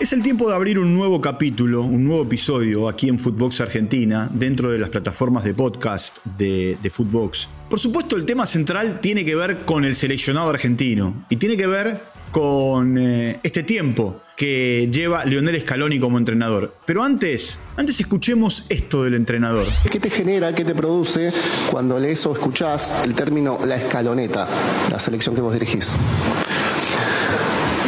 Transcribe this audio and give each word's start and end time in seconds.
Es 0.00 0.14
el 0.14 0.22
tiempo 0.22 0.48
de 0.48 0.54
abrir 0.54 0.78
un 0.78 0.94
nuevo 0.94 1.20
capítulo, 1.20 1.82
un 1.82 2.06
nuevo 2.06 2.22
episodio 2.22 2.88
aquí 2.88 3.10
en 3.10 3.18
Footbox 3.18 3.60
Argentina, 3.60 4.30
dentro 4.32 4.70
de 4.70 4.78
las 4.78 4.88
plataformas 4.88 5.44
de 5.44 5.52
podcast 5.52 6.16
de, 6.38 6.78
de 6.82 6.88
Footbox. 6.88 7.50
Por 7.68 7.78
supuesto, 7.78 8.16
el 8.16 8.24
tema 8.24 8.46
central 8.46 9.00
tiene 9.02 9.26
que 9.26 9.34
ver 9.34 9.66
con 9.66 9.84
el 9.84 9.94
seleccionado 9.94 10.48
argentino 10.48 11.26
y 11.28 11.36
tiene 11.36 11.54
que 11.54 11.66
ver 11.66 12.00
con 12.30 12.96
eh, 12.96 13.40
este 13.42 13.62
tiempo 13.62 14.22
que 14.38 14.88
lleva 14.90 15.26
Lionel 15.26 15.60
Scaloni 15.60 16.00
como 16.00 16.16
entrenador. 16.16 16.74
Pero 16.86 17.02
antes, 17.02 17.58
antes 17.76 18.00
escuchemos 18.00 18.64
esto 18.70 19.04
del 19.04 19.16
entrenador. 19.16 19.66
¿Qué 19.90 20.00
te 20.00 20.08
genera, 20.08 20.54
qué 20.54 20.64
te 20.64 20.74
produce 20.74 21.30
cuando 21.70 21.98
lees 21.98 22.24
o 22.24 22.32
escuchás 22.32 22.94
el 23.04 23.14
término 23.14 23.60
la 23.66 23.76
escaloneta, 23.76 24.48
la 24.90 24.98
selección 24.98 25.34
que 25.34 25.42
vos 25.42 25.52
dirigís? 25.52 25.98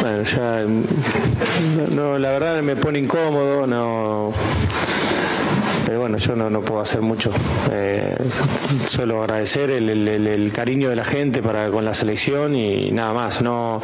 Bueno, 0.03 0.23
ya 0.23 0.65
no, 1.95 2.19
la 2.19 2.31
verdad 2.31 2.61
me 2.61 2.75
pone 2.75 2.99
incómodo, 2.99 3.65
no 3.65 4.33
pero 5.85 6.01
bueno, 6.01 6.17
yo 6.17 6.35
no, 6.35 6.59
puedo 6.59 6.81
hacer 6.81 7.01
mucho. 7.01 7.31
Eh, 7.71 8.17
solo 8.85 9.21
agradecer 9.21 9.69
el, 9.69 10.51
cariño 10.53 10.89
de 10.89 10.97
la 10.97 11.05
gente 11.05 11.41
para 11.41 11.69
con 11.71 11.85
la 11.85 11.93
selección 11.93 12.53
y 12.53 12.91
nada 12.91 13.13
más. 13.13 13.41
No 13.41 13.81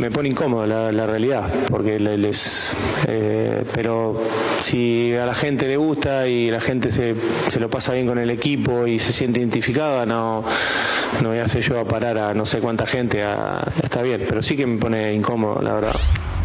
me 0.00 0.10
pone 0.10 0.28
incómodo 0.28 0.66
la, 0.66 1.06
realidad, 1.06 1.52
porque 1.68 1.98
les, 1.98 2.74
eh, 3.06 3.64
pero 3.72 4.20
si 4.60 5.14
a 5.14 5.26
la 5.26 5.34
gente 5.34 5.66
le 5.66 5.76
gusta 5.76 6.26
y 6.26 6.50
la 6.50 6.60
gente 6.60 6.92
se, 6.92 7.14
se, 7.48 7.60
lo 7.60 7.68
pasa 7.68 7.92
bien 7.92 8.06
con 8.06 8.18
el 8.18 8.30
equipo 8.30 8.86
y 8.86 8.98
se 8.98 9.12
siente 9.12 9.40
identificada, 9.40 10.06
no, 10.06 10.44
no 11.20 11.28
voy 11.28 11.38
a 11.38 11.44
hacer 11.44 11.62
yo 11.62 11.78
a 11.78 11.84
parar 11.84 12.18
a 12.18 12.34
no 12.34 12.46
sé 12.46 12.58
cuánta 12.58 12.86
gente, 12.86 13.24
está 13.82 14.02
bien, 14.02 14.24
pero 14.28 14.42
sí 14.42 14.56
que 14.56 14.66
me 14.66 14.78
pone 14.78 15.12
incómodo, 15.14 15.60
la 15.60 15.74
verdad. 15.74 15.96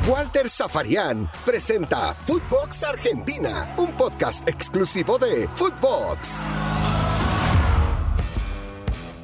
Walter 0.07 0.47
Zafarian 0.49 1.29
presenta 1.45 2.13
Footbox 2.13 2.83
Argentina, 2.83 3.73
un 3.77 3.97
podcast 3.97 4.47
exclusivo 4.47 5.17
de 5.17 5.49
Footbox. 5.55 6.47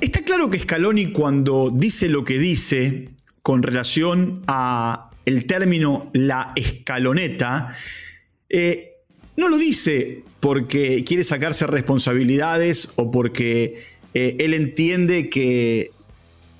Está 0.01 0.21
claro 0.23 0.49
que 0.49 0.59
Scaloni 0.59 1.13
cuando 1.13 1.69
dice 1.73 2.09
lo 2.09 2.25
que 2.25 2.37
dice 2.37 3.07
con 3.43 3.61
relación 3.61 4.41
a 4.47 5.11
el 5.25 5.45
término 5.45 6.09
la 6.13 6.53
escaloneta, 6.55 7.75
eh, 8.49 8.93
no 9.35 9.49
lo 9.49 9.57
dice 9.57 10.23
porque 10.39 11.03
quiere 11.03 11.23
sacarse 11.23 11.67
responsabilidades 11.67 12.91
o 12.95 13.11
porque 13.11 13.83
eh, 14.13 14.37
él 14.39 14.53
entiende 14.53 15.29
que 15.29 15.91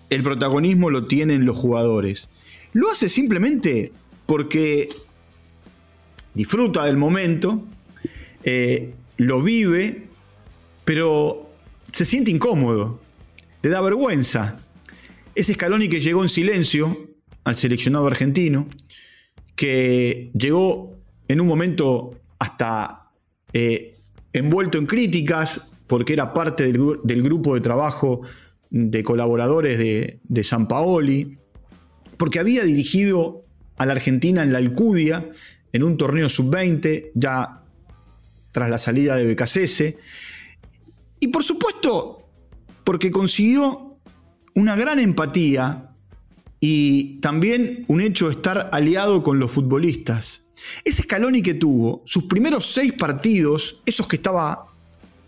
el 0.09 0.23
protagonismo 0.23 0.89
lo 0.89 1.07
tienen 1.07 1.45
los 1.45 1.57
jugadores. 1.57 2.29
Lo 2.73 2.91
hace 2.91 3.09
simplemente 3.09 3.91
porque 4.25 4.89
disfruta 6.33 6.85
del 6.85 6.97
momento, 6.97 7.63
eh, 8.43 8.93
lo 9.17 9.41
vive, 9.41 10.07
pero 10.83 11.49
se 11.91 12.05
siente 12.05 12.31
incómodo, 12.31 12.99
le 13.61 13.69
da 13.69 13.81
vergüenza. 13.81 14.59
Ese 15.35 15.53
Scaloni 15.53 15.89
que 15.89 15.99
llegó 15.99 16.21
en 16.23 16.29
silencio 16.29 17.09
al 17.43 17.55
seleccionado 17.57 18.07
argentino, 18.07 18.67
que 19.55 20.31
llegó 20.33 20.97
en 21.27 21.41
un 21.41 21.47
momento 21.47 22.19
hasta 22.39 23.11
eh, 23.51 23.95
envuelto 24.31 24.77
en 24.77 24.85
críticas, 24.85 25.61
porque 25.87 26.13
era 26.13 26.33
parte 26.33 26.71
del, 26.71 27.23
grupo 27.23 27.55
de 27.55 27.61
trabajo 27.61 28.21
de 28.69 29.03
colaboradores 29.03 29.77
de, 29.77 30.19
de 30.23 30.43
San 30.43 30.67
Paoli, 30.67 31.37
porque 32.17 32.39
había 32.39 32.63
dirigido 32.63 33.45
a 33.77 33.85
la 33.85 33.93
Argentina 33.93 34.43
en 34.43 34.53
la 34.53 34.59
Alcudia, 34.59 35.29
en 35.71 35.83
un 35.83 35.97
torneo 35.97 36.29
sub-20, 36.29 37.11
ya 37.15 37.63
tras 38.51 38.69
la 38.69 38.77
salida 38.77 39.15
de 39.15 39.25
Becasese. 39.25 39.97
Y 41.19 41.27
por 41.27 41.43
supuesto, 41.43 42.29
porque 42.83 43.11
consiguió 43.11 43.92
una 44.55 44.75
gran 44.75 44.99
empatía 44.99 45.89
y 46.59 47.19
también 47.19 47.85
un 47.87 48.01
hecho 48.01 48.27
de 48.27 48.35
estar 48.35 48.69
aliado 48.71 49.23
con 49.23 49.39
los 49.39 49.51
futbolistas. 49.51 50.41
Ese 50.85 51.03
Scaloni 51.03 51.41
que 51.41 51.55
tuvo, 51.55 52.01
sus 52.05 52.23
primeros 52.25 52.71
seis 52.71 52.93
partidos, 52.93 53.81
esos 53.85 54.07
que 54.07 54.15
estaba 54.15 54.67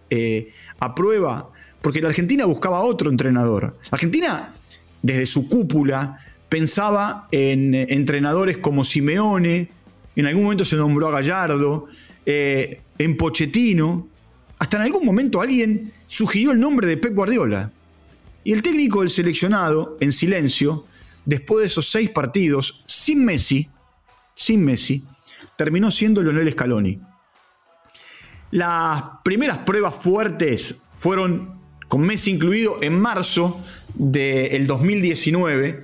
eh, 0.10 0.52
a 0.80 0.96
prueba, 0.96 1.52
porque 1.82 2.02
la 2.02 2.08
Argentina 2.08 2.46
buscaba 2.46 2.80
otro 2.82 3.10
entrenador. 3.10 3.78
La 3.84 3.90
Argentina, 3.92 4.54
desde 5.02 5.26
su 5.26 5.48
cúpula, 5.48 6.20
pensaba 6.48 7.28
en 7.32 7.76
eh, 7.76 7.88
entrenadores 7.90 8.58
como 8.58 8.86
Simeone, 8.86 9.70
en 10.16 10.26
algún 10.26 10.44
momento 10.44 10.64
se 10.64 10.78
nombró 10.78 11.08
a 11.10 11.12
Gallardo, 11.12 11.88
eh, 12.26 12.82
en 12.98 13.18
Pochettino, 13.18 14.08
hasta 14.58 14.78
en 14.78 14.84
algún 14.84 15.06
momento 15.06 15.42
alguien 15.42 15.92
sugirió 16.08 16.52
el 16.52 16.60
nombre 16.60 16.88
de 16.88 16.98
Pep 16.98 17.14
Guardiola. 17.14 17.72
Y 18.46 18.54
el 18.54 18.62
técnico 18.62 19.02
del 19.02 19.10
seleccionado, 19.10 19.98
en 20.00 20.14
silencio, 20.14 20.86
después 21.26 21.62
de 21.62 21.68
esos 21.68 21.90
seis 21.90 22.12
partidos, 22.12 22.84
sin 22.86 23.26
Messi, 23.26 23.68
sin 24.36 24.64
Messi, 24.64 25.04
terminó 25.58 25.90
siendo 25.90 26.22
Lionel 26.22 26.52
Scaloni. 26.52 27.02
Las 28.52 29.04
primeras 29.24 29.58
pruebas 29.58 29.96
fuertes 29.96 30.80
fueron, 31.00 31.60
con 31.88 32.02
Messi 32.02 32.30
incluido, 32.30 32.78
en 32.84 33.00
marzo 33.00 33.60
del 33.96 34.68
2019, 34.68 35.84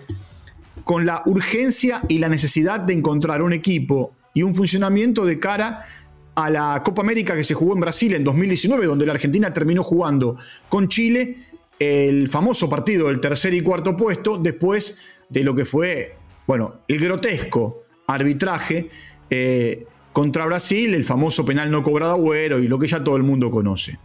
con 0.83 1.07
la 1.07 1.23
urgencia 1.25 2.03
y 2.09 2.19
la 2.19 2.29
necesidad 2.29 2.79
de 2.79 2.93
encontrar 2.93 3.41
un 3.41 3.53
equipo 3.53 4.13
y 4.35 4.43
un 4.43 4.53
funcionamiento 4.53 5.25
de 5.25 5.39
cara 5.39 5.87
a 6.35 6.51
la 6.51 6.83
Copa 6.85 7.01
América 7.01 7.35
que 7.35 7.43
se 7.43 7.55
jugó 7.55 7.73
en 7.73 7.79
Brasil 7.79 8.13
en 8.13 8.23
2019, 8.23 8.85
donde 8.85 9.07
la 9.07 9.13
Argentina 9.13 9.51
terminó 9.51 9.83
jugando 9.83 10.37
con 10.69 10.89
Chile 10.89 11.47
el 11.81 12.29
famoso 12.29 12.69
partido 12.69 13.07
del 13.07 13.19
tercer 13.19 13.55
y 13.55 13.61
cuarto 13.61 13.97
puesto 13.97 14.37
después 14.37 14.99
de 15.27 15.43
lo 15.43 15.55
que 15.55 15.65
fue, 15.65 16.15
bueno, 16.45 16.81
el 16.87 16.99
grotesco 16.99 17.85
arbitraje 18.05 18.87
eh, 19.27 19.87
contra 20.13 20.45
Brasil, 20.45 20.93
el 20.93 21.03
famoso 21.03 21.43
penal 21.43 21.71
no 21.71 21.81
cobrado 21.81 22.11
Agüero 22.13 22.59
y 22.59 22.67
lo 22.67 22.77
que 22.77 22.87
ya 22.87 23.03
todo 23.03 23.15
el 23.15 23.23
mundo 23.23 23.49
conoce. 23.49 23.97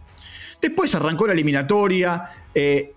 Después 0.59 0.95
arrancó 0.95 1.27
la 1.27 1.33
eliminatoria, 1.33 2.23
eh, 2.55 2.95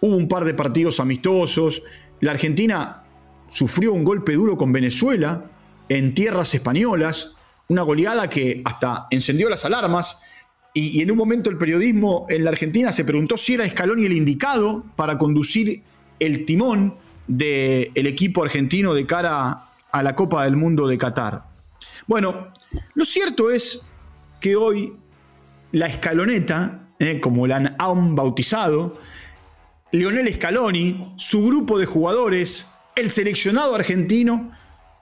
hubo 0.00 0.14
un 0.14 0.28
par 0.28 0.44
de 0.44 0.54
partidos 0.54 1.00
amistosos, 1.00 1.82
la 2.20 2.30
Argentina 2.30 3.02
sufrió 3.48 3.92
un 3.92 4.04
golpe 4.04 4.34
duro 4.34 4.56
con 4.56 4.72
Venezuela 4.72 5.50
en 5.88 6.14
tierras 6.14 6.54
españolas, 6.54 7.34
una 7.66 7.82
goleada 7.82 8.30
que 8.30 8.62
hasta 8.64 9.08
encendió 9.10 9.48
las 9.48 9.64
alarmas 9.64 10.20
y, 10.72 11.02
en 11.02 11.10
un 11.10 11.16
momento 11.16 11.50
el 11.50 11.58
periodismo 11.58 12.26
en 12.28 12.44
la 12.44 12.50
Argentina 12.50 12.92
se 12.92 13.04
preguntó 13.04 13.36
si 13.36 13.54
era 13.54 13.68
Scaloni 13.68 14.06
el 14.06 14.12
indicado 14.12 14.84
para 14.96 15.18
conducir 15.18 15.82
el 16.18 16.44
timón 16.44 16.96
del 17.26 18.06
equipo 18.06 18.42
argentino 18.42 18.94
de 18.94 19.06
cara 19.06 19.66
a 19.90 20.02
la 20.02 20.14
Copa 20.14 20.44
del 20.44 20.56
Mundo 20.56 20.86
de 20.86 20.98
Qatar. 20.98 21.44
Bueno, 22.06 22.48
lo 22.94 23.04
cierto 23.04 23.50
es 23.50 23.82
que 24.40 24.56
hoy 24.56 24.94
la 25.72 25.86
escaloneta, 25.86 26.88
eh, 26.98 27.20
como 27.20 27.46
la 27.46 27.74
han 27.78 28.14
bautizado, 28.14 28.92
Lionel 29.92 30.32
Scaloni, 30.34 31.14
su 31.16 31.44
grupo 31.44 31.78
de 31.78 31.86
jugadores, 31.86 32.66
el 32.94 33.10
seleccionado 33.10 33.74
argentino, 33.74 34.52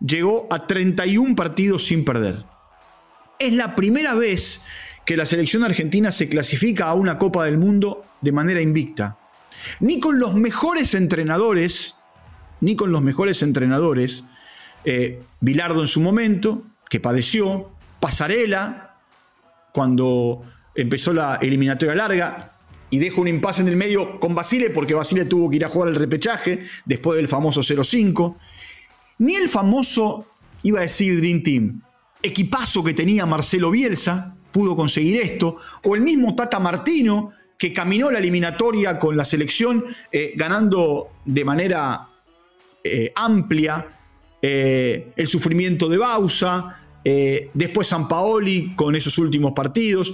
llegó 0.00 0.46
a 0.50 0.66
31 0.66 1.34
partidos 1.34 1.86
sin 1.86 2.04
perder. 2.04 2.44
Es 3.38 3.52
la 3.52 3.74
primera 3.74 4.14
vez 4.14 4.62
que 5.08 5.16
la 5.16 5.24
selección 5.24 5.64
argentina 5.64 6.12
se 6.12 6.28
clasifica 6.28 6.84
a 6.84 6.92
una 6.92 7.16
Copa 7.16 7.46
del 7.46 7.56
Mundo 7.56 8.04
de 8.20 8.30
manera 8.30 8.60
invicta. 8.60 9.16
Ni 9.80 10.00
con 10.00 10.18
los 10.18 10.34
mejores 10.34 10.92
entrenadores, 10.92 11.94
ni 12.60 12.76
con 12.76 12.92
los 12.92 13.00
mejores 13.00 13.40
entrenadores, 13.40 14.24
eh, 14.84 15.22
Bilardo 15.40 15.80
en 15.80 15.88
su 15.88 16.02
momento, 16.02 16.62
que 16.90 17.00
padeció, 17.00 17.70
Pasarela, 18.00 18.96
cuando 19.72 20.42
empezó 20.74 21.14
la 21.14 21.36
eliminatoria 21.36 21.94
larga, 21.94 22.52
y 22.90 22.98
deja 22.98 23.18
un 23.18 23.28
impasse 23.28 23.62
en 23.62 23.68
el 23.68 23.76
medio 23.76 24.20
con 24.20 24.34
Basile, 24.34 24.68
porque 24.68 24.92
Basile 24.92 25.24
tuvo 25.24 25.48
que 25.48 25.56
ir 25.56 25.64
a 25.64 25.70
jugar 25.70 25.88
el 25.88 25.94
repechaje 25.94 26.60
después 26.84 27.16
del 27.16 27.28
famoso 27.28 27.62
0-5. 27.62 28.36
Ni 29.20 29.36
el 29.36 29.48
famoso, 29.48 30.26
iba 30.64 30.80
a 30.80 30.82
decir 30.82 31.16
Dream 31.16 31.42
Team, 31.42 31.80
equipazo 32.22 32.84
que 32.84 32.92
tenía 32.92 33.24
Marcelo 33.24 33.70
Bielsa, 33.70 34.34
pudo 34.50 34.76
conseguir 34.76 35.20
esto, 35.20 35.56
o 35.84 35.94
el 35.94 36.02
mismo 36.02 36.34
Tata 36.34 36.58
Martino, 36.58 37.32
que 37.58 37.72
caminó 37.72 38.10
la 38.10 38.20
eliminatoria 38.20 38.98
con 38.98 39.16
la 39.16 39.24
selección 39.24 39.84
eh, 40.12 40.32
ganando 40.36 41.10
de 41.24 41.44
manera 41.44 42.08
eh, 42.84 43.12
amplia 43.16 43.84
eh, 44.40 45.12
el 45.16 45.26
sufrimiento 45.26 45.88
de 45.88 45.98
Bausa, 45.98 46.80
después 47.54 47.88
San 47.88 48.06
Paoli 48.06 48.74
con 48.74 48.94
esos 48.94 49.16
últimos 49.16 49.52
partidos. 49.52 50.12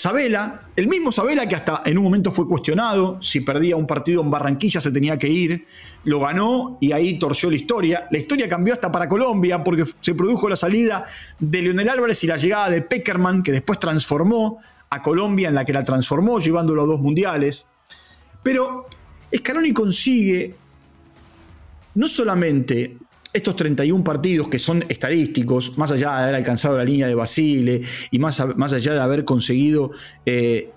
Sabela, 0.00 0.60
el 0.76 0.88
mismo 0.88 1.12
Sabela 1.12 1.46
que 1.46 1.54
hasta 1.54 1.82
en 1.84 1.98
un 1.98 2.04
momento 2.04 2.32
fue 2.32 2.48
cuestionado, 2.48 3.20
si 3.20 3.40
perdía 3.40 3.76
un 3.76 3.86
partido 3.86 4.22
en 4.22 4.30
Barranquilla 4.30 4.80
se 4.80 4.90
tenía 4.90 5.18
que 5.18 5.28
ir, 5.28 5.66
lo 6.04 6.20
ganó 6.20 6.78
y 6.80 6.92
ahí 6.92 7.18
torció 7.18 7.50
la 7.50 7.56
historia. 7.56 8.08
La 8.10 8.16
historia 8.16 8.48
cambió 8.48 8.72
hasta 8.72 8.90
para 8.90 9.06
Colombia 9.06 9.62
porque 9.62 9.84
se 10.00 10.14
produjo 10.14 10.48
la 10.48 10.56
salida 10.56 11.04
de 11.38 11.60
Leonel 11.60 11.90
Álvarez 11.90 12.24
y 12.24 12.28
la 12.28 12.38
llegada 12.38 12.70
de 12.70 12.80
Peckerman, 12.80 13.42
que 13.42 13.52
después 13.52 13.78
transformó 13.78 14.56
a 14.88 15.02
Colombia 15.02 15.48
en 15.48 15.54
la 15.54 15.66
que 15.66 15.74
la 15.74 15.84
transformó, 15.84 16.40
llevándolo 16.40 16.84
a 16.84 16.86
dos 16.86 17.00
mundiales. 17.02 17.66
Pero 18.42 18.86
Scaloni 19.36 19.74
consigue 19.74 20.54
no 21.96 22.08
solamente 22.08 22.96
estos 23.32 23.56
31 23.56 24.02
partidos 24.02 24.48
que 24.48 24.58
son 24.58 24.84
estadísticos, 24.88 25.78
más 25.78 25.90
allá 25.90 26.16
de 26.16 26.22
haber 26.24 26.34
alcanzado 26.36 26.76
la 26.78 26.84
línea 26.84 27.06
de 27.06 27.14
Basile 27.14 27.82
y 28.10 28.18
más, 28.18 28.42
más 28.56 28.72
allá 28.72 28.94
de 28.94 29.00
haber 29.00 29.24
conseguido 29.24 29.92
eh, 30.26 30.70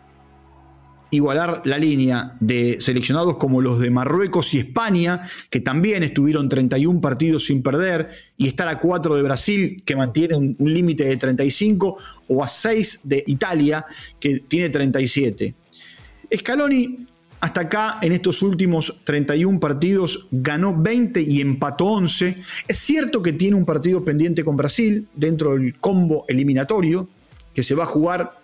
igualar 1.09 1.61
la 1.65 1.77
línea 1.77 2.35
de 2.39 2.77
seleccionados 2.79 3.37
como 3.37 3.61
los 3.61 3.79
de 3.79 3.91
Marruecos 3.91 4.53
y 4.53 4.59
España, 4.59 5.29
que 5.49 5.59
también 5.59 6.03
estuvieron 6.03 6.49
31 6.49 7.01
partidos 7.01 7.45
sin 7.45 7.61
perder, 7.61 8.09
y 8.35 8.47
estar 8.47 8.67
a 8.67 8.79
4 8.79 9.15
de 9.15 9.21
Brasil, 9.21 9.83
que 9.85 9.95
mantiene 9.95 10.35
un, 10.35 10.55
un 10.57 10.73
límite 10.73 11.05
de 11.05 11.17
35, 11.17 11.97
o 12.27 12.43
a 12.43 12.47
6 12.47 13.01
de 13.03 13.23
Italia, 13.27 13.85
que 14.19 14.39
tiene 14.39 14.69
37. 14.69 15.53
Scaloni 16.35 16.97
hasta 17.43 17.59
acá, 17.59 17.99
en 18.01 18.13
estos 18.13 18.41
últimos 18.41 19.01
31 19.03 19.59
partidos, 19.59 20.27
ganó 20.31 20.81
20 20.81 21.19
y 21.21 21.41
empató 21.41 21.87
11. 21.87 22.37
Es 22.69 22.77
cierto 22.77 23.21
que 23.21 23.33
tiene 23.33 23.57
un 23.57 23.65
partido 23.65 24.05
pendiente 24.05 24.45
con 24.45 24.55
Brasil 24.55 25.09
dentro 25.13 25.55
del 25.55 25.77
combo 25.77 26.23
eliminatorio, 26.29 27.09
que 27.53 27.61
se 27.61 27.75
va 27.75 27.83
a 27.83 27.87
jugar 27.87 28.39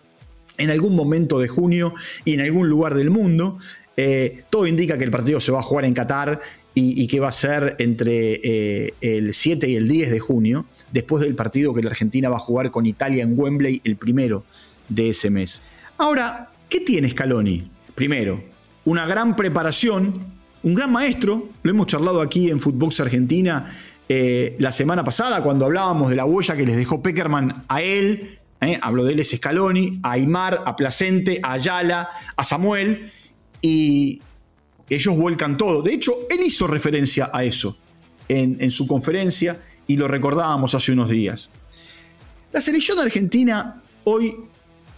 en 0.58 0.70
algún 0.70 0.98
momento 0.98 1.40
de 1.40 1.48
junio 1.48 1.94
y 2.26 2.34
en 2.34 2.42
algún 2.42 2.68
lugar 2.68 2.94
del 2.94 3.10
mundo. 3.10 3.58
Eh, 3.96 4.44
todo 4.50 4.68
indica 4.68 4.98
que 4.98 5.06
el 5.06 5.12
partido 5.12 5.40
se 5.40 5.54
va 5.54 5.60
a 5.60 5.64
jugar 5.64 5.86
en 5.86 5.94
Qatar 5.94 6.42
y, 6.76 7.08
que 7.08 7.22
va 7.22 7.30
a 7.30 7.32
ser 7.32 7.78
entre 7.80 8.42
eh, 8.44 8.94
el 9.00 9.34
7 9.34 9.66
y 9.70 9.78
el 9.78 9.88
10 9.88 10.12
de 10.12 10.20
junio, 10.20 10.66
después 10.92 11.24
del 11.24 11.36
partido 11.36 11.74
que 11.74 11.84
la 11.84 11.92
Argentina 11.92 12.28
va 12.28 12.36
a 12.36 12.40
jugar 12.40 12.70
con 12.70 12.86
Italia 12.86 13.24
en 13.24 13.40
Wembley 13.40 13.80
el 13.86 13.96
primero 13.96 14.44
de 14.90 15.12
ese 15.12 15.30
mes. 15.30 15.62
Ahora, 15.98 16.52
¿qué 16.68 16.82
tiene 16.82 17.10
Scaloni? 17.10 17.72
Primero, 17.96 18.49
una 18.90 19.06
gran 19.06 19.36
preparación, 19.36 20.14
un 20.64 20.74
gran 20.74 20.92
maestro, 20.92 21.50
lo 21.62 21.72
hemos 21.72 21.86
charlado 21.86 22.22
aquí 22.22 22.50
en 22.50 22.60
Footbox 22.60 23.00
Argentina 23.02 23.72
eh, 24.10 24.56
la 24.58 24.72
semana 24.72 25.04
pasada 25.04 25.44
cuando 25.44 25.66
hablábamos 25.66 26.10
de 26.10 26.16
la 26.16 26.26
huella 26.26 26.58
que 26.58 26.66
les 26.66 26.76
dejó 26.76 27.00
Peckerman 27.04 27.66
a 27.68 27.84
él, 27.84 28.40
eh, 28.62 28.80
hablo 28.82 29.04
de 29.04 29.14
él 29.14 29.20
es 29.20 29.30
Scaloni, 29.30 30.00
a 30.02 30.14
Aymar, 30.14 30.64
a 30.66 30.76
Placente, 30.76 31.40
a 31.44 31.54
Ayala, 31.54 32.10
a 32.36 32.44
Samuel, 32.44 33.12
y 33.62 34.24
ellos 34.90 35.16
vuelcan 35.16 35.56
todo. 35.56 35.84
De 35.84 35.94
hecho, 35.94 36.14
él 36.28 36.40
hizo 36.44 36.66
referencia 36.66 37.30
a 37.32 37.44
eso 37.44 37.78
en, 38.28 38.58
en 38.60 38.72
su 38.72 38.88
conferencia 38.88 39.62
y 39.86 39.98
lo 39.98 40.08
recordábamos 40.08 40.74
hace 40.74 40.94
unos 40.94 41.12
días. 41.12 41.52
La 42.52 42.60
selección 42.60 42.98
argentina 42.98 43.84
hoy 44.06 44.36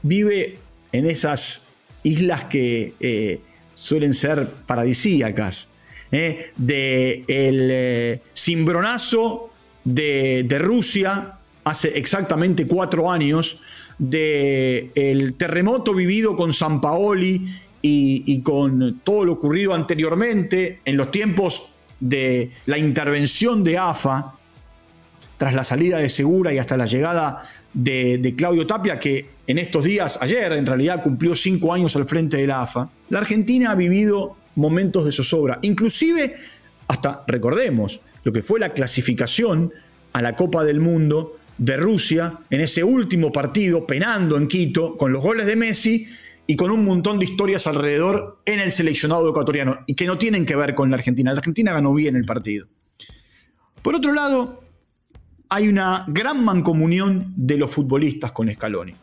vive 0.01 0.59
en 0.93 1.07
esas 1.07 1.63
islas 2.03 2.45
que 2.45 2.93
eh, 3.01 3.41
suelen 3.81 4.13
ser 4.13 4.47
paradisíacas. 4.67 5.67
¿eh? 6.11 6.51
De 6.55 7.23
el 7.27 7.69
eh, 7.71 8.21
cimbronazo 8.35 9.49
de, 9.83 10.45
Rusia 10.59 11.39
hace 11.63 11.97
exactamente 11.97 12.67
cuatro 12.67 13.09
años, 13.09 13.59
de 13.97 14.91
el 14.93 15.33
terremoto 15.33 15.95
vivido 15.95 16.35
con 16.35 16.53
San 16.53 16.79
Paoli 16.79 17.55
y, 17.81 18.23
y, 18.25 18.41
con 18.41 19.01
todo 19.03 19.25
lo 19.25 19.33
ocurrido 19.33 19.73
anteriormente 19.73 20.79
en 20.85 20.97
los 20.97 21.09
tiempos 21.09 21.71
de 21.99 22.51
la 22.67 22.77
intervención 22.77 23.63
de 23.63 23.79
AFA, 23.79 24.35
tras 25.37 25.55
la 25.55 25.63
salida 25.63 25.97
de 25.97 26.09
Segura 26.09 26.53
y 26.53 26.59
hasta 26.59 26.77
la 26.77 26.85
llegada 26.85 27.41
de, 27.73 28.35
Claudio 28.37 28.67
Tapia, 28.67 28.99
que 28.99 29.27
en 29.51 29.59
estos 29.59 29.83
días, 29.83 30.17
ayer 30.21 30.53
en 30.53 30.65
realidad, 30.65 31.03
cumplió 31.03 31.35
cinco 31.35 31.73
años 31.73 31.95
al 31.97 32.05
frente 32.05 32.37
de 32.37 32.47
la 32.47 32.61
AFA, 32.61 32.89
la 33.09 33.19
Argentina 33.19 33.71
ha 33.71 33.75
vivido 33.75 34.37
momentos 34.55 35.03
de 35.03 35.11
zozobra. 35.11 35.59
Inclusive, 35.61 36.35
hasta 36.87 37.23
recordemos, 37.27 37.99
lo 38.23 38.31
que 38.31 38.43
fue 38.43 38.61
la 38.61 38.71
clasificación 38.71 39.73
a 40.13 40.21
la 40.21 40.37
Copa 40.37 40.63
del 40.63 40.79
Mundo 40.79 41.37
de 41.57 41.75
Rusia 41.75 42.39
en 42.49 42.61
ese 42.61 42.83
último 42.85 43.33
partido, 43.33 43.85
penando 43.85 44.37
en 44.37 44.47
Quito, 44.47 44.95
con 44.95 45.11
los 45.11 45.21
goles 45.21 45.45
de 45.45 45.57
Messi 45.57 46.07
y 46.47 46.55
con 46.55 46.71
un 46.71 46.85
montón 46.85 47.19
de 47.19 47.25
historias 47.25 47.67
alrededor 47.67 48.39
en 48.45 48.61
el 48.61 48.71
seleccionado 48.71 49.29
ecuatoriano, 49.29 49.79
y 49.85 49.95
que 49.95 50.05
no 50.05 50.17
tienen 50.17 50.45
que 50.45 50.55
ver 50.55 50.75
con 50.75 50.89
la 50.89 50.95
Argentina. 50.95 51.33
La 51.33 51.39
Argentina 51.39 51.73
ganó 51.73 51.93
bien 51.93 52.15
el 52.15 52.23
partido. 52.23 52.67
Por 53.81 53.95
otro 53.95 54.13
lado, 54.13 54.63
hay 55.49 55.67
una 55.67 56.05
gran 56.07 56.45
mancomunión 56.45 57.33
de 57.35 57.57
los 57.57 57.69
futbolistas 57.69 58.31
con 58.31 58.49
Scaloni 58.49 58.95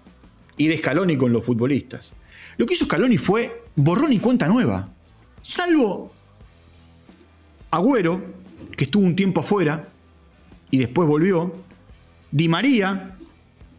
y 0.58 0.66
de 0.66 0.76
Scaloni 0.78 1.16
con 1.16 1.32
los 1.32 1.44
futbolistas. 1.44 2.10
Lo 2.58 2.66
que 2.66 2.74
hizo 2.74 2.84
Scaloni 2.84 3.16
fue 3.16 3.62
borrón 3.76 4.12
y 4.12 4.18
cuenta 4.18 4.46
nueva. 4.48 4.88
Salvo 5.40 6.12
Agüero, 7.70 8.22
que 8.76 8.84
estuvo 8.84 9.04
un 9.04 9.16
tiempo 9.16 9.40
afuera 9.40 9.88
y 10.70 10.78
después 10.78 11.08
volvió. 11.08 11.54
Di 12.30 12.48
María, 12.48 13.16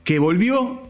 que 0.03 0.17
volvió, 0.17 0.89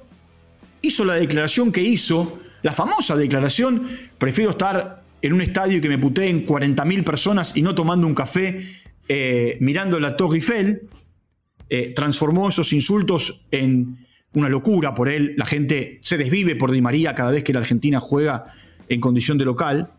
hizo 0.82 1.04
la 1.04 1.16
declaración 1.16 1.72
que 1.72 1.82
hizo, 1.82 2.40
la 2.62 2.72
famosa 2.72 3.16
declaración, 3.16 3.88
prefiero 4.18 4.52
estar 4.52 5.04
en 5.22 5.34
un 5.34 5.42
estadio 5.42 5.82
que 5.82 5.90
me 5.90 5.98
puteen 5.98 6.46
40.000 6.46 7.04
personas 7.04 7.58
y 7.58 7.62
no 7.62 7.76
tomando 7.76 8.08
un 8.08 8.16
café 8.16 8.66
eh, 9.08 9.58
mirando 9.60 10.00
la 10.00 10.16
Torre 10.16 10.38
Eiffel. 10.38 10.88
Eh, 11.72 11.94
transformó 11.94 12.50
esos 12.50 12.74
insultos 12.74 13.46
en 13.52 14.08
una 14.34 14.50
locura 14.50 14.96
por 14.96 15.10
él. 15.10 15.34
La 15.38 15.46
gente 15.46 16.00
se 16.02 16.18
desvive 16.18 16.56
por 16.56 16.72
Di 16.72 16.82
María 16.82 17.16
cada 17.16 17.32
vez 17.32 17.44
que 17.44 17.54
la 17.54 17.60
Argentina 17.60 18.00
juega 18.00 18.54
en 18.88 19.02
condición 19.02 19.38
de 19.38 19.46
local. 19.46 19.92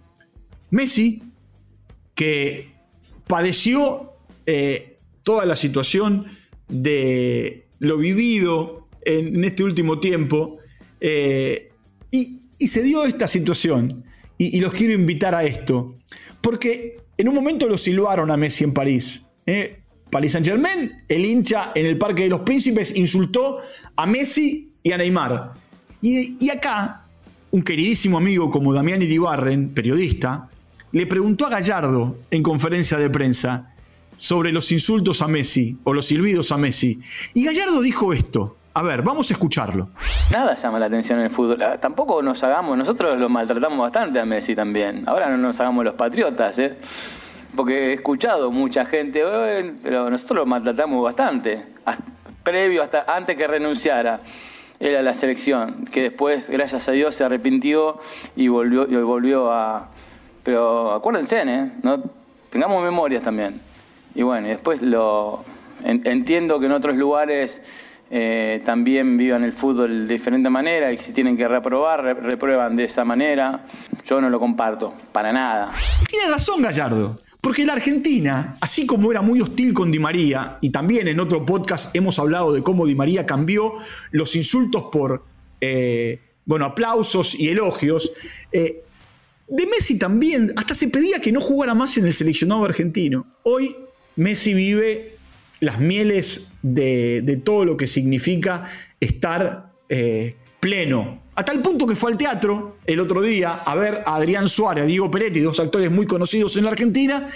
Messi, 0.71 1.23
que 2.15 2.73
padeció 3.27 4.13
eh, 4.47 4.99
toda 5.23 5.47
la 5.47 5.57
situación 5.57 6.27
de 6.69 7.67
lo 7.79 7.99
vivido 7.99 8.89
en, 9.03 9.43
este 9.45 9.65
último 9.65 10.01
tiempo 10.01 10.59
eh, 11.01 11.71
y, 12.11 12.41
se 12.67 12.83
dio 12.83 13.05
esta 13.05 13.27
situación. 13.27 14.05
Y, 14.37 14.61
los 14.61 14.73
quiero 14.73 14.95
invitar 14.95 15.35
a 15.35 15.45
esto, 15.45 15.99
porque 16.41 16.99
en 17.17 17.29
un 17.29 17.35
momento 17.35 17.67
lo 17.67 17.77
silbaron 17.77 18.31
a 18.31 18.37
Messi 18.37 18.65
en 18.65 18.73
París. 18.73 19.27
Paris 20.11 20.33
Saint 20.33 20.47
Germain, 20.47 21.03
el 21.09 21.25
hincha 21.25 21.73
en 21.75 21.87
el 21.87 21.97
Parque 21.97 22.25
de 22.25 22.29
los 22.29 22.41
Príncipes 22.41 22.97
insultó 22.97 23.59
a 23.97 24.07
Messi 24.07 24.73
y 24.83 24.93
a 24.93 24.99
Neymar. 24.99 25.53
Y, 26.03 26.51
acá, 26.51 27.03
un 27.51 27.63
queridísimo 27.63 28.19
amigo 28.19 28.51
como 28.51 28.73
Damián 28.73 29.03
Iribarren, 29.03 29.71
periodista, 29.71 30.49
le 30.93 31.07
preguntó 31.07 31.47
a 31.47 31.51
Gallardo 31.51 32.17
en 32.31 32.43
conferencia 32.43 32.99
de 32.99 33.11
prensa 33.11 33.75
sobre 34.17 34.53
los 34.53 34.73
insultos 34.73 35.23
a 35.23 35.29
Messi 35.29 35.79
o 35.85 35.93
los 35.93 36.07
silbidos 36.07 36.53
a 36.53 36.59
Messi. 36.59 37.01
Y 37.35 37.45
Gallardo 37.45 37.81
dijo 37.81 38.13
esto. 38.13 38.57
A 38.73 38.83
ver, 38.83 39.03
vamos 39.03 39.29
a 39.31 39.33
escucharlo. 39.33 39.89
Nada 40.31 40.55
llama 40.55 40.79
la 40.79 40.87
atención 40.87 41.19
en 41.19 41.25
el 41.25 41.31
fútbol. 41.31 41.61
Ah, 41.61 41.79
tampoco 41.79 42.23
nos 42.23 42.43
hagamos, 42.45 42.79
nosotros 42.79 43.19
lo 43.19 43.29
maltratamos 43.29 43.79
bastante 43.79 44.21
a 44.21 44.25
Messi 44.25 44.55
también. 44.55 45.03
Ahora 45.07 45.29
no 45.29 45.37
nos 45.37 45.61
hagamos 45.61 45.85
los 45.85 45.95
patriotas, 45.95 46.59
¿eh? 46.61 46.77
Porque 47.57 47.91
he 47.91 47.93
escuchado 47.93 48.51
mucha 48.51 48.85
gente, 48.85 49.23
pero 49.83 50.11
nosotros 50.11 50.39
lo 50.39 50.47
maltratamos 50.47 51.03
bastante, 51.03 51.65
previo 52.43 52.83
hasta 52.83 53.05
antes 53.07 53.37
que 53.37 53.47
renunciara 53.47 54.21
él 54.79 54.97
a 54.97 55.03
la 55.03 55.15
selección, 55.15 55.85
que 55.85 56.03
después, 56.03 56.49
gracias 56.49 56.89
a 56.89 56.93
Dios, 56.93 57.15
se 57.15 57.25
arrepintió 57.25 57.99
y 58.35 58.49
volvió, 58.49 58.89
y 58.89 58.97
volvió 58.97 59.53
a... 59.53 59.91
Pero 60.43 60.93
acuérdense, 60.93 61.43
¿eh? 61.43 61.73
¿no? 61.83 62.03
tengamos 62.51 62.83
memorias 62.83 63.23
también. 63.23 63.61
Y 64.15 64.23
bueno, 64.23 64.49
después 64.49 64.83
lo 64.83 65.45
entiendo 65.85 66.59
que 66.59 66.67
en 66.67 66.73
otros 66.73 66.97
lugares 66.97 67.63
eh, 68.11 68.61
también 68.65 69.17
vivan 69.17 69.45
el 69.45 69.53
fútbol 69.53 70.09
de 70.09 70.15
diferente 70.15 70.51
manera 70.51 70.93
y 70.93 70.97
si 70.97 71.13
tienen 71.13 71.37
que 71.37 71.47
reprobar, 71.47 72.03
reprueban 72.03 72.75
de 72.77 72.85
esa 72.85 73.05
manera. 73.05 73.67
Yo 74.05 74.21
no 74.21 74.29
lo 74.29 74.41
comparto, 74.41 74.93
para 75.13 75.33
nada. 75.33 75.73
Tiene 76.09 76.31
razón 76.31 76.61
Gallardo. 76.61 77.19
Porque 77.41 77.65
la 77.65 77.73
Argentina, 77.73 78.57
así 78.61 78.87
como 78.87 79.11
era 79.11 79.23
muy 79.23 79.41
hostil 79.41 79.73
con 79.73 79.91
Di 79.91 79.99
María, 79.99 80.59
y 80.61 80.71
también 80.71 81.09
en 81.09 81.21
otro 81.21 81.47
podcast 81.47 81.95
hemos 81.97 82.19
hablado 82.19 82.53
de 82.53 82.63
cómo 82.63 82.87
Di 82.87 82.95
María 82.95 83.25
cambió 83.25 83.75
los 84.11 84.37
insultos 84.37 84.85
por 84.93 85.25
eh, 85.61 86.21
bueno, 86.45 86.65
aplausos 86.65 87.39
y 87.39 87.49
elogios, 87.49 88.13
eh, 88.53 88.83
de 89.49 89.67
Messi 89.67 89.99
también, 89.99 90.53
hasta 90.57 90.75
se 90.75 90.89
pedía 90.89 91.21
que 91.21 91.33
no 91.33 91.41
jugara 91.41 91.75
más 91.75 91.97
en 91.97 92.07
el 92.07 92.13
seleccionado 92.13 92.65
argentino. 92.65 93.27
Hoy 93.43 93.77
Messi 94.17 94.55
vive 94.55 95.17
las 95.61 95.81
mieles 95.81 96.49
de, 96.63 97.41
todo 97.45 97.65
lo 97.65 97.77
que 97.77 97.87
significa 97.87 98.65
estar 99.01 99.73
eh, 99.89 100.37
pleno 100.61 101.23
A 101.41 101.43
tal 101.43 101.63
punto 101.63 101.87
que 101.87 101.97
fue 101.97 102.13
al 102.13 102.19
teatro 102.19 102.77
el 102.85 103.01
otro 103.01 103.23
día 103.23 103.55
a 103.55 103.75
ver 103.75 104.03
a 104.05 104.17
Adrián 104.17 104.47
Suárez, 104.47 104.85
a 104.85 104.87
Diego 104.87 105.11
Peretti, 105.11 105.41
dos 105.41 105.59
actores 105.59 105.91
muy 105.91 106.07
conocidos 106.07 106.55
en 106.59 106.65
la 106.65 106.71
Argentina, 106.71 107.27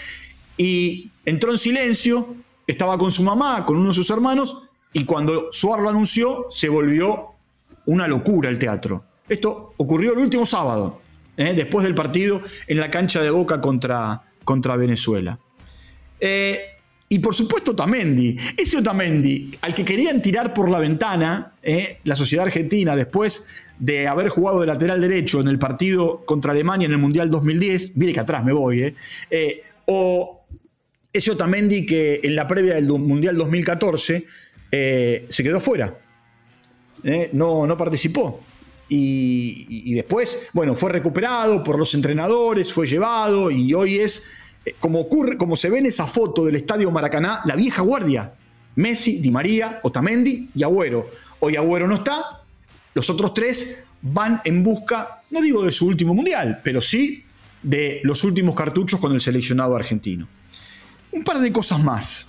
y 0.58 1.11
entró 1.25 1.52
en 1.52 1.56
silencio, 1.56 2.34
estaba 2.66 2.99
con 2.99 3.11
su 3.11 3.23
mamá, 3.23 3.64
con 3.64 3.78
uno 3.78 3.88
de 3.88 3.94
sus 3.94 4.11
hermanos, 4.11 4.58
y 4.92 5.06
cuando 5.06 5.49
Suárez 5.52 5.84
lo 5.84 5.88
anunció, 5.88 6.49
se 6.50 6.68
volvió 6.68 7.30
una 7.87 8.06
locura 8.06 8.50
el 8.50 8.58
teatro. 8.58 9.04
Esto 9.26 9.73
ocurrió 9.78 10.12
el 10.12 10.18
último 10.18 10.44
sábado, 10.44 11.00
¿eh? 11.38 11.54
después 11.56 11.82
del 11.87 11.94
partido 11.94 12.42
en 12.66 12.80
la 12.80 12.90
cancha 12.90 13.23
de 13.23 13.30
Boca 13.30 13.62
contra, 13.62 14.20
contra 14.44 14.76
Venezuela. 14.76 15.38
Eh, 16.20 16.74
y 17.14 17.21
por 17.21 17.33
supuesto 17.33 17.71
Otamendi, 17.71 18.37
ese 18.56 18.78
Otamendi 18.78 19.52
al 19.61 19.73
que 19.73 19.85
querían 19.85 20.21
tirar 20.21 20.52
por 20.52 20.68
la 20.68 20.80
ventana 20.80 21.52
¿eh? 21.62 21.99
la 22.02 22.16
sociedad 22.16 22.44
argentina 22.44 22.97
después 22.97 23.47
de 23.78 24.09
haber 24.09 24.30
jugado 24.30 24.61
de 24.61 24.66
lateral 24.66 25.00
derecho 25.00 25.40
en 25.40 25.47
el 25.47 25.56
partido 25.56 26.25
contra 26.25 26.50
Alemania 26.50 26.87
en 26.87 26.92
el 26.92 26.99
Mundial 26.99 27.30
2010, 27.30 27.92
mire 27.94 28.12
que 28.12 28.18
atrás 28.18 28.44
me 28.44 28.52
voy, 28.52 28.97
o 29.87 30.44
ese 31.12 31.30
Otamendi 31.30 31.87
que 31.87 32.18
en 32.21 32.35
la 32.35 32.49
previa 32.49 32.75
del 32.75 32.88
Mundial 32.88 33.37
2014 33.37 34.26
se 34.73 35.42
quedó 35.44 35.61
fuera, 35.61 35.97
no, 37.33 37.64
no 37.64 37.76
participó. 37.76 38.42
Y, 38.88 39.94
después, 39.94 40.49
bueno, 40.52 40.75
fue 40.75 40.90
recuperado 40.90 41.62
por 41.62 41.78
los 41.78 41.94
entrenadores, 41.94 42.73
fue 42.73 42.87
llevado 42.87 43.50
y 43.50 43.73
hoy 43.73 43.99
es, 43.99 44.18
eh, 44.18 44.25
como 44.80 45.00
ocurre, 45.00 45.37
como 45.37 45.56
se 45.56 45.71
ve 45.71 45.78
en 45.78 45.87
esa 45.87 46.06
foto 46.06 46.44
del 46.44 46.56
Estadio 46.56 46.90
Maracaná, 46.90 47.42
la 47.44 47.56
vieja 47.56 47.83
guardia. 47.83 48.33
Messi, 48.76 49.21
Di 49.21 49.30
María, 49.30 49.80
Otamendi 49.83 50.50
y 50.54 50.62
Agüero. 50.62 51.11
Hoy 51.40 51.56
Agüero 51.56 51.87
no 51.87 51.97
está, 51.97 52.42
los 52.94 53.09
otros 53.11 53.35
tres 53.35 53.85
van 54.02 54.40
en 54.44 54.62
busca, 54.62 55.23
no 55.30 55.40
digo 55.40 55.64
de 55.64 55.73
su 55.73 55.87
último 55.87 56.14
mundial, 56.14 56.61
pero 56.62 56.80
sí 56.80 57.25
de 57.62 58.00
los 58.04 58.25
últimos 58.25 58.54
cartuchos 58.54 59.00
con 59.00 59.12
el 59.12 59.21
seleccionado 59.21 59.75
argentino. 59.75 60.28
Un 61.12 61.25
par 61.25 61.38
de 61.38 61.52
cosas 61.52 61.83
más. 61.83 62.26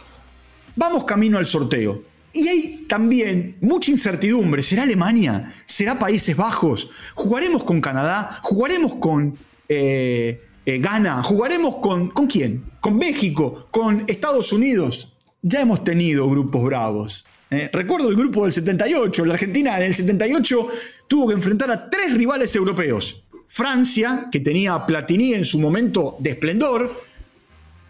Vamos 0.76 1.04
camino 1.04 1.38
al 1.38 1.46
sorteo. 1.46 2.04
Y 2.32 2.48
hay 2.48 2.86
también 2.88 3.58
mucha 3.62 3.92
incertidumbre. 3.92 4.62
¿Será 4.62 4.84
Alemania? 4.84 5.54
¿Será 5.66 5.98
Países 5.98 6.36
Bajos? 6.36 6.90
¿Jugaremos 7.14 7.64
con 7.64 7.80
Canadá? 7.80 8.40
¿Jugaremos 8.42 8.96
con 8.96 9.38
eh, 9.70 10.42
eh, 10.66 10.80
Ghana? 10.80 11.24
¿Jugaremos 11.24 11.78
con, 11.78 12.10
con 12.10 12.28
quién? 12.28 12.64
¿Con 12.80 12.98
México? 12.98 13.68
¿Con 13.72 14.04
Estados 14.08 14.52
Unidos? 14.52 15.14
Ya 15.42 15.62
hemos 15.62 15.84
tenido 15.84 16.30
grupos 16.30 16.64
bravos. 16.64 17.26
¿eh? 17.52 17.70
recuerdo 17.72 18.10
el 18.10 18.16
grupo 18.16 18.44
del 18.44 18.54
78. 18.54 19.26
La 19.26 19.34
Argentina 19.34 19.78
en 19.78 19.84
el 19.84 19.94
78 19.94 20.68
tuvo 21.08 21.28
que 21.28 21.34
enfrentar 21.34 21.72
a 21.72 21.90
tres 21.90 22.14
rivales 22.14 22.56
europeos. 22.56 23.24
Francia, 23.48 24.28
que 24.32 24.40
tenía 24.40 24.74
a 24.74 24.86
Platini 24.86 25.34
en 25.34 25.46
su 25.46 25.60
momento 25.60 26.18
de 26.20 26.32
esplendor, 26.32 27.04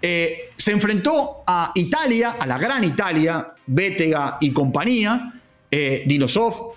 eh, 0.02 0.52
se 0.56 0.72
enfrentó 0.72 1.44
a 1.48 1.72
Italia, 1.74 2.36
a 2.40 2.46
la 2.46 2.58
gran 2.58 2.84
Italia, 2.84 3.54
Bétega 3.66 4.38
y 4.40 4.52
compañía, 4.52 5.34
eh, 5.72 6.04
Dinosov, 6.06 6.74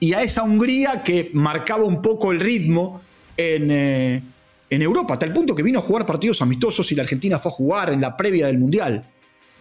y 0.00 0.12
a 0.12 0.22
esa 0.22 0.42
Hungría 0.42 1.02
que 1.02 1.30
marcaba 1.32 1.84
un 1.84 2.02
poco 2.02 2.30
el 2.30 2.40
ritmo 2.40 3.00
en, 3.36 4.22
en, 4.70 4.82
Europa, 4.82 5.14
hasta 5.14 5.26
el 5.26 5.32
punto 5.32 5.54
que 5.54 5.62
vino 5.62 5.78
a 5.78 5.82
jugar 5.82 6.06
partidos 6.06 6.42
amistosos 6.42 6.90
y 6.92 6.94
la 6.94 7.02
Argentina 7.02 7.38
fue 7.38 7.50
a 7.50 7.54
jugar 7.54 7.90
en 7.90 8.00
la 8.00 8.16
previa 8.16 8.46
del 8.46 8.58
Mundial. 8.58 9.08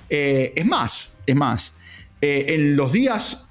es 0.09 0.65
más, 0.65 1.13
es 1.25 1.35
más, 1.35 1.73
en 2.21 2.75
los 2.75 2.91
días 2.91 3.47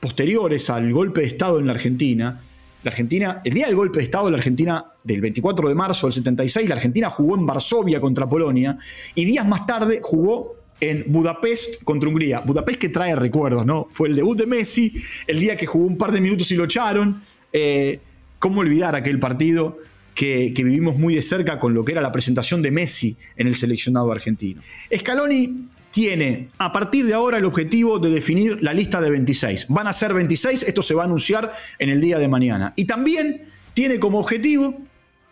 posteriores 0.00 0.68
al 0.70 0.92
golpe 0.92 1.22
de 1.22 1.28
Estado 1.28 1.58
en 1.58 1.66
la 1.66 1.72
Argentina, 1.72 2.40
la 2.84 2.90
Argentina, 2.90 3.40
el 3.42 3.54
día 3.54 3.66
del 3.66 3.76
golpe 3.76 3.98
de 3.98 4.04
Estado, 4.04 4.30
la 4.30 4.36
Argentina, 4.36 4.84
del 5.02 5.22
24 5.22 5.70
de 5.70 5.74
marzo 5.74 6.06
del 6.06 6.14
76, 6.14 6.68
la 6.68 6.74
Argentina 6.74 7.08
jugó 7.08 7.36
en 7.36 7.46
Varsovia 7.46 7.98
contra 8.00 8.28
Polonia 8.28 8.76
y 9.14 9.24
días 9.24 9.46
más 9.46 9.66
tarde 9.66 10.00
jugó 10.02 10.56
en 10.80 11.04
Budapest 11.08 11.82
contra 11.84 12.10
Hungría. 12.10 12.40
Budapest 12.40 12.78
que 12.78 12.90
trae 12.90 13.16
recuerdos, 13.16 13.64
¿no? 13.64 13.88
Fue 13.92 14.08
el 14.08 14.16
debut 14.16 14.36
de 14.36 14.46
Messi, 14.46 14.92
el 15.26 15.40
día 15.40 15.56
que 15.56 15.64
jugó 15.64 15.86
un 15.86 15.96
par 15.96 16.12
de 16.12 16.20
minutos 16.20 16.50
y 16.50 16.56
lo 16.56 16.64
echaron. 16.64 17.22
Eh, 17.50 18.00
¿Cómo 18.38 18.60
olvidar 18.60 18.94
aquel 18.94 19.18
partido 19.18 19.78
que, 20.14 20.52
vivimos 20.56 20.96
muy 20.96 21.14
de 21.14 21.22
cerca 21.22 21.58
con 21.58 21.74
lo 21.74 21.84
que 21.84 21.92
era 21.92 22.00
la 22.00 22.12
presentación 22.12 22.62
de 22.62 22.70
Messi 22.70 23.16
en 23.36 23.46
el 23.46 23.56
seleccionado 23.56 24.10
argentino? 24.12 24.62
Scaloni 24.94 25.68
tiene 25.90 26.48
a 26.58 26.72
partir 26.72 27.06
de 27.06 27.14
ahora 27.14 27.38
el 27.38 27.44
objetivo 27.44 27.98
de 27.98 28.10
definir 28.10 28.62
la 28.62 28.72
lista 28.72 29.00
de 29.00 29.10
26. 29.10 29.66
Van 29.68 29.86
a 29.86 29.92
ser 29.92 30.12
26, 30.12 30.64
esto 30.64 30.82
se 30.82 30.94
va 30.94 31.02
a 31.02 31.06
anunciar 31.06 31.52
en 31.78 31.88
el 31.88 32.00
día 32.00 32.18
de 32.18 32.28
mañana. 32.28 32.72
Y 32.76 32.84
también 32.84 33.42
tiene 33.74 33.98
como 33.98 34.18
objetivo 34.18 34.76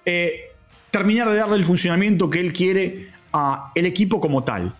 eh, 0.05 0.51
terminar 0.91 1.31
de 1.31 1.37
darle 1.37 1.57
el 1.57 1.65
funcionamiento 1.65 2.29
que 2.29 2.41
él 2.41 2.53
quiere 2.53 3.09
al 3.33 3.87
equipo 3.87 4.21
como 4.21 4.45
tal. 4.45 4.75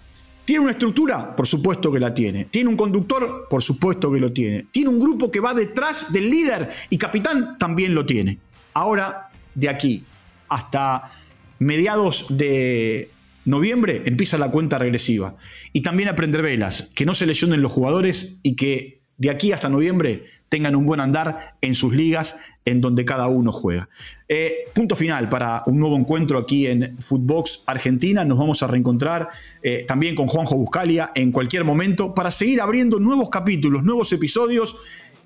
¿Tiene 0.45 0.61
una 0.61 0.73
estructura? 0.73 1.35
Por 1.35 1.47
supuesto 1.47 1.91
que 1.91 2.01
la 2.01 2.13
tiene. 2.13 2.47
¿Tiene 2.47 2.69
un 2.69 2.77
conductor? 2.77 3.47
Por 3.49 3.63
supuesto 3.63 4.13
que 4.13 4.19
lo 4.19 4.33
tiene. 4.33 4.67
¿Tiene 4.71 4.91
un 4.91 4.99
grupo 4.99 5.31
que 5.31 5.41
va 5.41 5.55
detrás 5.55 6.13
del 6.13 6.29
líder 6.29 6.71
y 6.91 6.99
capitán? 6.99 7.57
También 7.59 7.95
lo 7.95 8.05
tiene. 8.05 8.39
Ahora, 8.75 9.31
de 9.55 9.69
aquí 9.69 10.05
hasta 10.49 11.11
mediados 11.59 12.27
de, 12.29 13.11
noviembre 13.45 14.03
empieza 14.07 14.39
la 14.39 14.51
cuenta 14.51 14.79
regresiva. 14.79 15.37
Y 15.73 15.83
también 15.83 16.09
aprender 16.09 16.43
velas, 16.43 16.89
que 16.95 17.05
no 17.05 17.15
se 17.15 17.27
lesionen 17.27 17.63
los 17.63 17.73
jugadores 17.73 18.39
y 18.43 18.55
que 18.57 19.03
de 19.17 19.31
aquí 19.31 19.53
hasta 19.53 19.69
noviembre 19.69 20.25
tengan 20.49 20.77
un 20.77 20.85
buen 20.85 21.01
andar 21.01 21.57
en 21.61 21.75
sus 21.75 21.95
ligas 21.95 22.37
en 22.65 22.81
donde 22.81 23.05
cada 23.05 23.29
uno 23.29 23.53
juega. 23.53 23.89
Eh, 24.29 24.65
punto 24.75 24.97
final 24.97 25.29
para 25.29 25.63
un 25.67 25.79
nuevo 25.79 25.97
encuentro 25.97 26.39
aquí 26.39 26.67
en 26.67 26.99
Footbox 26.99 27.63
Argentina. 27.67 28.25
Nos 28.25 28.39
vamos 28.39 28.63
a 28.63 28.67
reencontrar 28.67 29.29
eh, 29.63 29.85
también 29.87 30.15
con 30.15 30.27
Juanjo 30.27 30.57
Buscalia 30.57 31.11
en 31.15 31.33
cualquier 31.33 31.65
momento 31.65 32.15
para 32.15 32.31
seguir 32.31 32.61
abriendo 32.61 32.99
nuevos 32.99 33.31
capítulos, 33.31 33.83
nuevos 33.83 34.13
episodios 34.13 34.77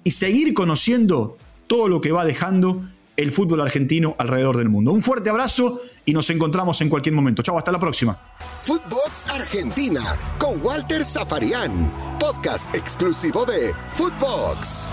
y 0.05 0.13
seguir 0.13 0.55
conociendo 0.55 1.37
todo 1.67 1.89
lo 1.89 2.01
que 2.01 2.13
va 2.13 2.25
dejando 2.25 2.89
el 3.17 3.33
fútbol 3.33 3.61
argentino 3.61 4.15
alrededor 4.19 4.57
del 4.57 4.69
mundo. 4.69 4.93
Un 4.93 5.03
fuerte 5.03 5.31
abrazo 5.31 5.81
y 6.05 6.13
nos 6.13 6.29
encontramos 6.31 6.81
en 6.81 6.89
cualquier 6.89 7.15
momento. 7.15 7.43
Chao, 7.43 7.59
hasta 7.59 7.73
la 7.73 7.81
próxima. 7.81 8.19
Footbox 8.63 9.29
Argentina 9.29 10.17
con 10.39 10.63
Walter 10.65 11.05
Zafarian, 11.05 11.93
podcast 12.19 12.75
exclusivo 12.75 13.45
de 13.45 13.73
Footbox. 13.95 14.93